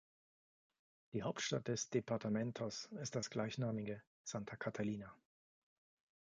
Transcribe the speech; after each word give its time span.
Die 1.13 1.21
Hauptstadt 1.21 1.67
des 1.67 1.91
Departamentos 1.91 2.85
ist 3.01 3.13
das 3.13 3.29
gleichnamige 3.29 4.01
Santa 4.23 4.55
Catalina. 4.55 5.15